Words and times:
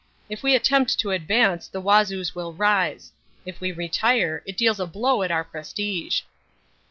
If 0.29 0.41
we 0.41 0.55
attempt 0.55 0.97
to 0.97 1.11
advance 1.11 1.67
the 1.67 1.79
Wazoos 1.79 2.33
will 2.33 2.53
rise. 2.53 3.11
If 3.45 3.61
we 3.61 3.71
retire 3.71 4.41
it 4.47 4.57
deals 4.57 4.79
a 4.79 4.87
blow 4.87 5.21
at 5.21 5.29
our 5.29 5.43
prestige." 5.43 6.21